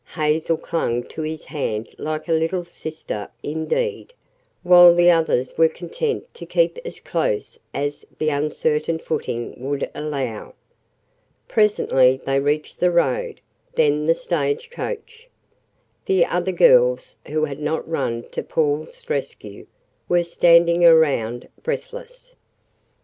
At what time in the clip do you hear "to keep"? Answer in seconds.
6.33-6.79